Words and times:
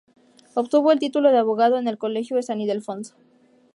Obtuvo 0.55 0.91
el 0.91 0.97
título 0.97 1.29
de 1.29 1.37
abogado 1.37 1.77
en 1.77 1.87
el 1.87 1.99
Colegio 1.99 2.35
de 2.35 2.41
San 2.41 2.59
Ildefonso. 2.59 3.13